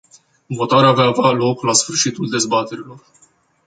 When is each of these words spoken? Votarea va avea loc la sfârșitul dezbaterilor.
Votarea 0.59 0.91
va 0.93 1.03
avea 1.07 1.29
loc 1.31 1.61
la 1.63 1.73
sfârșitul 1.73 2.29
dezbaterilor. 2.29 3.03